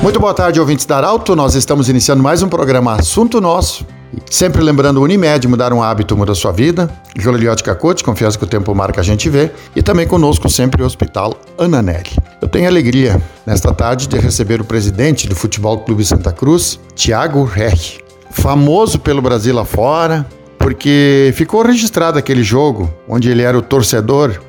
[0.00, 1.34] Muito boa tarde, ouvintes da Arauto.
[1.34, 3.84] Nós estamos iniciando mais um programa Assunto Nosso.
[4.30, 6.88] Sempre lembrando, Unimed, mudar um hábito muda sua vida.
[7.16, 9.50] Joliliote Cacote, confiança que o tempo marca a gente vê.
[9.74, 12.16] E também conosco sempre o Hospital Ananelli.
[12.40, 17.42] Eu tenho alegria, nesta tarde, de receber o presidente do Futebol Clube Santa Cruz, Thiago
[17.42, 17.98] Rech.
[18.30, 20.24] Famoso pelo Brasil afora,
[20.58, 24.40] porque ficou registrado aquele jogo onde ele era o torcedor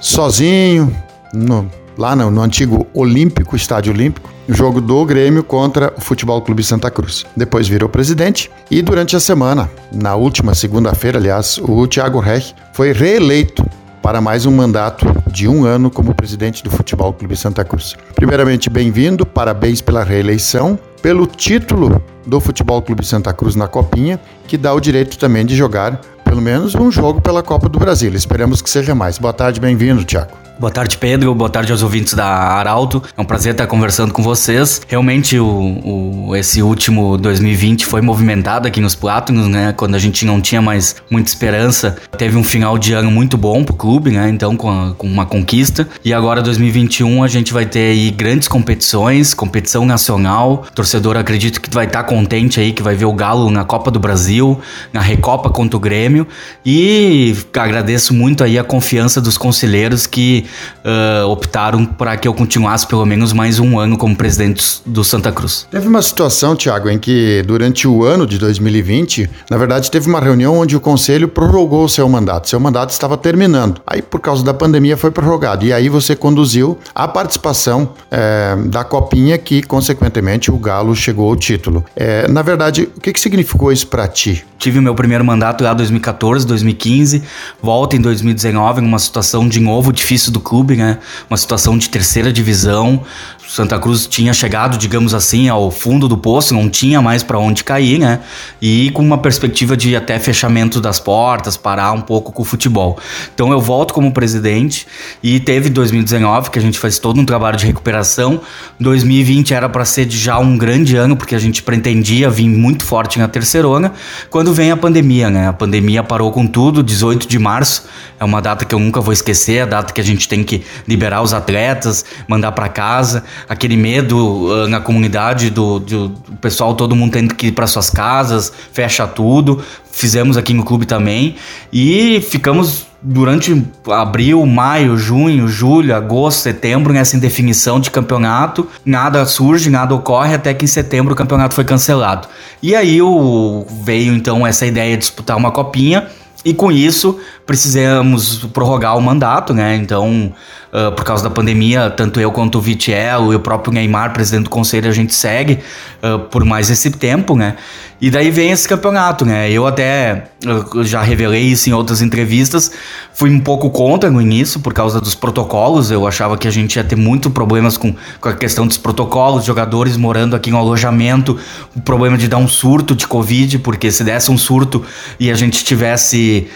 [0.00, 0.94] sozinho,
[1.32, 6.62] no, lá no, no antigo Olímpico, Estádio Olímpico, jogo do Grêmio contra o Futebol Clube
[6.62, 7.26] Santa Cruz.
[7.36, 12.92] Depois virou presidente e durante a semana, na última segunda-feira, aliás, o Thiago Reich foi
[12.92, 13.66] reeleito
[14.00, 17.96] para mais um mandato de um ano como presidente do Futebol Clube Santa Cruz.
[18.14, 24.56] Primeiramente, bem-vindo, parabéns pela reeleição, pelo título do Futebol Clube Santa Cruz na Copinha, que
[24.56, 28.14] dá o direito também de jogar pelo menos um jogo pela Copa do Brasil.
[28.14, 29.18] Esperamos que seja mais.
[29.18, 30.47] Boa tarde, bem-vindo, Thiago.
[30.58, 31.32] Boa tarde, Pedro.
[31.36, 33.00] Boa tarde aos ouvintes da Arauto.
[33.16, 34.82] É um prazer estar conversando com vocês.
[34.88, 39.72] Realmente, o, o, esse último 2020 foi movimentado aqui nos Plátanos, né?
[39.72, 41.96] Quando a gente não tinha mais muita esperança.
[42.18, 44.28] Teve um final de ano muito bom pro clube, né?
[44.30, 45.88] Então, com, a, com uma conquista.
[46.04, 50.64] E agora, 2021, a gente vai ter aí grandes competições, competição nacional.
[50.68, 53.92] O torcedor acredito que vai estar contente aí, que vai ver o Galo na Copa
[53.92, 54.60] do Brasil,
[54.92, 56.26] na Recopa contra o Grêmio.
[56.66, 60.47] E agradeço muito aí a confiança dos conselheiros que
[60.84, 65.32] uh, optaram para que eu continuasse pelo menos mais um ano como presidente do Santa
[65.32, 65.66] Cruz.
[65.70, 70.20] Teve uma situação, Tiago, em que durante o ano de 2020, na verdade, teve uma
[70.20, 72.48] reunião onde o conselho prorrogou o seu mandato.
[72.48, 73.80] Seu mandato estava terminando.
[73.86, 75.64] Aí, por causa da pandemia, foi prorrogado.
[75.64, 81.36] E aí você conduziu a participação é, da Copinha, que, consequentemente, o Galo chegou ao
[81.36, 81.84] título.
[81.94, 84.44] É, na verdade, o que, que significou isso para ti?
[84.58, 87.22] Tive o meu primeiro mandato lá em 2014, 2015,
[87.62, 90.98] volta em 2019, numa situação de novo difícil do clube, né?
[91.28, 93.04] Uma situação de terceira divisão,
[93.48, 97.64] Santa Cruz tinha chegado, digamos assim, ao fundo do poço, não tinha mais para onde
[97.64, 98.20] cair, né?
[98.60, 102.98] E com uma perspectiva de até fechamento das portas, parar um pouco com o futebol.
[103.34, 104.86] Então eu volto como presidente
[105.22, 108.38] e teve 2019 que a gente fez todo um trabalho de recuperação.
[108.78, 113.18] 2020 era para ser já um grande ano porque a gente pretendia vir muito forte
[113.18, 113.94] na terceirona.
[114.28, 115.48] Quando vem a pandemia, né?
[115.48, 116.82] A pandemia parou com tudo.
[116.82, 117.86] 18 de março
[118.20, 120.62] é uma data que eu nunca vou esquecer, a data que a gente tem que
[120.86, 126.74] liberar os atletas, mandar para casa aquele medo uh, na comunidade do, do, do, pessoal,
[126.74, 129.62] todo mundo tendo que ir para suas casas, fecha tudo.
[129.90, 131.36] Fizemos aqui no clube também
[131.72, 138.66] e ficamos durante abril, maio, junho, julho, agosto, setembro nessa indefinição de campeonato.
[138.84, 142.28] Nada surge, nada ocorre até que em setembro o campeonato foi cancelado.
[142.62, 146.08] E aí o, veio então essa ideia de disputar uma copinha
[146.44, 149.74] e com isso, precisamos prorrogar o mandato, né?
[149.74, 150.32] Então,
[150.72, 154.44] uh, por causa da pandemia, tanto eu quanto o Vitiel e o próprio Neymar, presidente
[154.44, 155.58] do conselho, a gente segue
[156.02, 157.56] uh, por mais esse tempo, né?
[158.00, 159.50] E daí vem esse campeonato, né?
[159.50, 162.70] Eu até uh, já revelei isso em outras entrevistas,
[163.12, 165.90] fui um pouco contra no início por causa dos protocolos.
[165.90, 169.44] Eu achava que a gente ia ter muito problemas com, com a questão dos protocolos,
[169.44, 171.38] jogadores morando aqui no alojamento,
[171.74, 174.84] o problema de dar um surto de Covid, porque se desse um surto
[175.18, 176.48] e a gente tivesse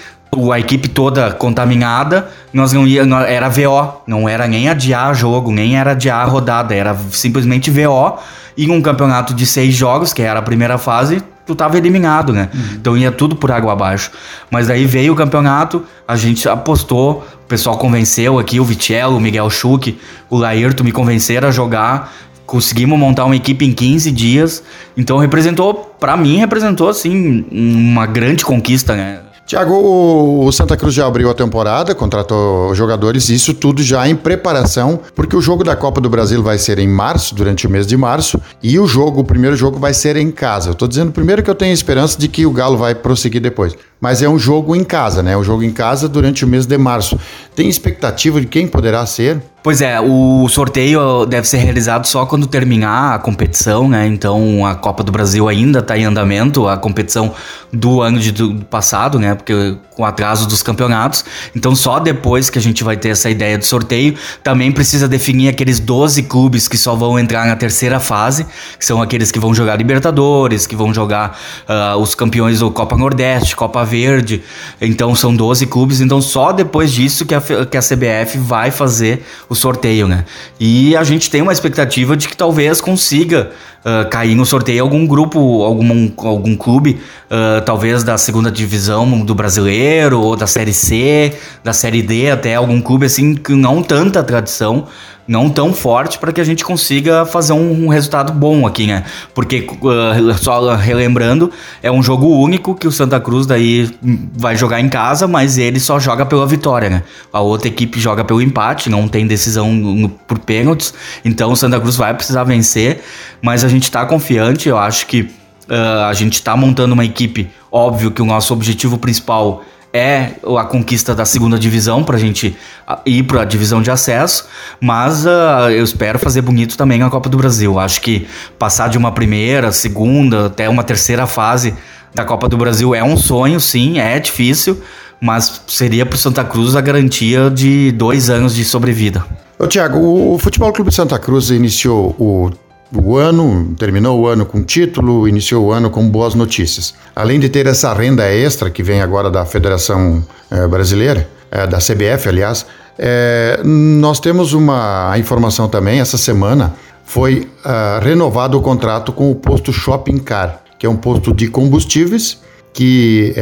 [0.52, 5.76] a equipe toda contaminada, nós não ia, era VO, não era nem adiar jogo, nem
[5.76, 8.19] era adiar rodada, era simplesmente VO.
[8.56, 12.48] E um campeonato de seis jogos, que era a primeira fase, tu tava eliminado, né?
[12.53, 12.60] Uhum.
[12.75, 14.10] Então ia tudo por água abaixo.
[14.50, 19.20] Mas daí veio o campeonato, a gente apostou, o pessoal convenceu aqui, o Vitello, o
[19.20, 19.98] Miguel Schuch,
[20.31, 22.12] o Laírto me convenceram a jogar.
[22.47, 24.62] Conseguimos montar uma equipe em 15 dias.
[24.97, 29.20] Então representou, para mim, representou assim uma grande conquista, né?
[29.52, 34.99] Tiago, o Santa Cruz já abriu a temporada, contratou jogadores, isso tudo já em preparação,
[35.14, 37.94] porque o jogo da Copa do Brasil vai ser em março, durante o mês de
[37.94, 40.70] março, e o jogo, o primeiro jogo vai ser em casa.
[40.70, 43.76] Eu tô dizendo primeiro que eu tenho esperança de que o Galo vai prosseguir depois.
[44.02, 45.37] Mas é um jogo em casa, né?
[45.37, 47.16] Um jogo em casa durante o mês de março.
[47.54, 49.40] Tem expectativa de quem poderá ser?
[49.62, 54.08] Pois é, o sorteio deve ser realizado só quando terminar a competição, né?
[54.08, 57.32] Então a Copa do Brasil ainda está em andamento, a competição
[57.72, 59.37] do ano de, do passado, né?
[59.37, 61.25] Porque com atraso dos campeonatos.
[61.55, 65.48] Então só depois que a gente vai ter essa ideia de sorteio, também precisa definir
[65.48, 68.44] aqueles 12 clubes que só vão entrar na terceira fase,
[68.76, 71.38] que são aqueles que vão jogar Libertadores, que vão jogar
[71.69, 74.43] uh, os campeões do Copa Nordeste, Copa Verde.
[74.81, 79.23] Então são 12 clubes, então só depois disso que a, que a CBF vai fazer
[79.50, 80.25] o sorteio, né?
[80.59, 83.50] E a gente tem uma expectativa de que talvez consiga
[83.85, 87.00] uh, cair no sorteio algum grupo, algum, algum clube,
[87.31, 92.55] uh, talvez da segunda divisão do brasileiro, ou da Série C, da Série D, até
[92.55, 94.87] algum clube assim que não tanta tradição,
[95.26, 99.04] não tão forte para que a gente consiga fazer um, um, resultado bom aqui, né?
[99.34, 101.50] Porque, uh, só relembrando,
[101.82, 103.90] é um jogo único que o Santa Cruz daí
[104.36, 107.02] vai jogar em casa, mas ele só joga pela vitória, né?
[107.32, 110.92] A outra equipe joga pelo empate, não tem decisão no, por pênaltis,
[111.24, 113.02] então o Santa Cruz vai precisar vencer,
[113.40, 117.48] mas a gente está confiante, eu acho que uh, a gente está montando uma equipe,
[117.70, 122.56] óbvio que o nosso objetivo principal é a conquista da segunda divisão para a gente
[122.87, 124.47] ah, ir para a divisão de acesso,
[124.81, 127.79] mas uh, eu espero fazer bonito também na Copa do Brasil.
[127.79, 128.27] Acho que
[128.59, 131.75] passar de uma primeira, segunda, até uma terceira fase
[132.15, 134.83] da Copa do Brasil é um sonho, sim, é difícil,
[135.21, 139.25] mas seria para o Santa Cruz a garantia de dois anos de sobrevida.
[139.69, 142.50] Tiago, o Futebol Clube Santa Cruz iniciou o
[142.94, 146.94] o ano, terminou o ano com título, iniciou o ano com boas notícias.
[147.17, 151.79] Além de ter essa renda extra que vem agora da Federação é, Brasileira, é, da
[151.79, 152.67] CBF, aliás,
[152.99, 156.75] é, nós temos uma informação também, essa semana
[157.05, 161.49] foi uh, renovado o contrato com o posto Shopping Car, que é um posto de
[161.49, 162.41] combustíveis
[162.73, 163.35] que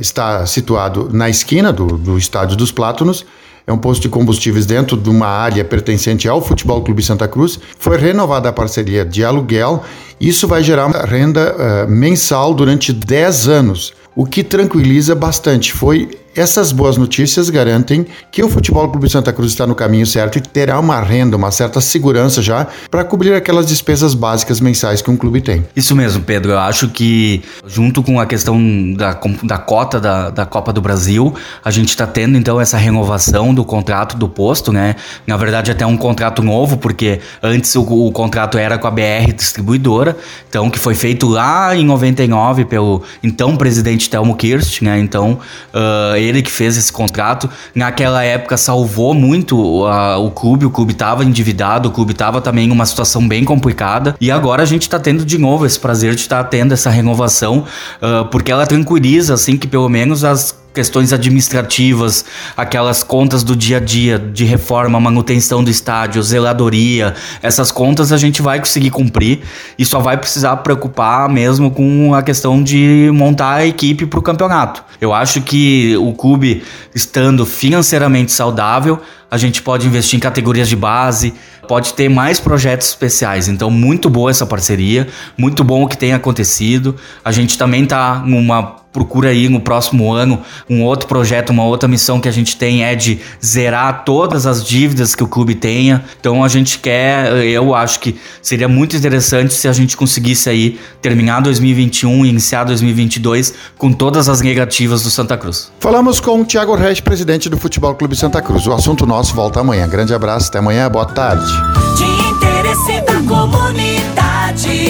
[0.00, 3.26] está situado na esquina do, do Estádio dos Plátanos
[3.66, 7.58] é um posto de combustíveis dentro de uma área pertencente ao Futebol Clube Santa Cruz.
[7.78, 9.82] Foi renovada a parceria de aluguel.
[10.20, 15.72] Isso vai gerar uma renda uh, mensal durante 10 anos, o que tranquiliza bastante.
[15.72, 20.38] Foi essas boas notícias garantem que o Futebol Clube Santa Cruz está no caminho certo
[20.38, 25.10] e terá uma renda, uma certa segurança já para cobrir aquelas despesas básicas mensais que
[25.10, 25.64] um clube tem.
[25.76, 26.52] Isso mesmo, Pedro.
[26.52, 28.58] Eu acho que, junto com a questão
[28.94, 31.34] da, da cota da, da Copa do Brasil,
[31.64, 34.96] a gente está tendo então essa renovação do contrato do posto, né?
[35.26, 39.32] Na verdade, até um contrato novo, porque antes o, o contrato era com a BR
[39.36, 40.16] Distribuidora,
[40.48, 44.98] então que foi feito lá em 99 pelo então presidente Telmo Kirst, né?
[44.98, 45.38] Então,
[45.74, 47.48] uh, ele que fez esse contrato.
[47.74, 52.68] Naquela época salvou muito uh, o clube, o clube estava endividado, o clube estava também
[52.68, 54.16] em uma situação bem complicada.
[54.20, 56.90] E agora a gente está tendo de novo esse prazer de estar tá tendo essa
[56.90, 57.64] renovação,
[58.00, 62.24] uh, porque ela tranquiliza, assim, que pelo menos as questões administrativas,
[62.56, 68.16] aquelas contas do dia a dia de reforma, manutenção do estádio, zeladoria, essas contas a
[68.16, 69.40] gente vai conseguir cumprir
[69.78, 74.22] e só vai precisar preocupar mesmo com a questão de montar a equipe para o
[74.22, 74.82] campeonato.
[75.00, 76.62] Eu acho que o clube
[76.94, 81.34] estando financeiramente saudável, a gente pode investir em categorias de base,
[81.66, 83.48] pode ter mais projetos especiais.
[83.48, 85.08] Então, muito boa essa parceria,
[85.38, 86.96] muito bom o que tem acontecido.
[87.24, 91.88] A gente também está numa procura aí no próximo ano um outro projeto, uma outra
[91.88, 96.04] missão que a gente tem é de zerar todas as dívidas que o clube tenha.
[96.20, 100.78] Então a gente quer, eu acho que seria muito interessante se a gente conseguisse aí
[101.00, 105.72] terminar 2021 e iniciar 2022 com todas as negativas do Santa Cruz.
[105.80, 108.66] Falamos com o Thiago Reis, presidente do Futebol Clube Santa Cruz.
[108.66, 109.88] O assunto nosso volta amanhã.
[109.88, 111.50] Grande abraço, até amanhã, boa tarde.
[111.96, 114.88] De interesse da comunidade,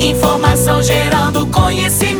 [0.00, 2.19] informação gerando conhecimento.